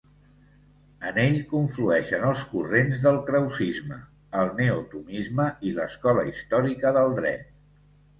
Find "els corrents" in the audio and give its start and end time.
2.29-3.01